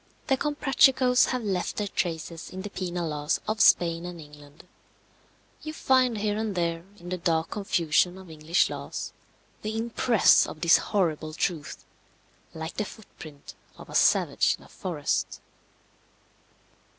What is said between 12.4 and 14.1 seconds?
like the foot print of a